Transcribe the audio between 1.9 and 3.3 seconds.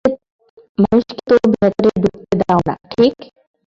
ঢুকতে দাও না, ঠিক?